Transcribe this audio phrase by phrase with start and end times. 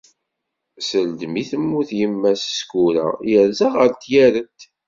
[0.87, 4.59] Seld mi temmut yemma-s Sekkura, yerza ɣer Tyaret.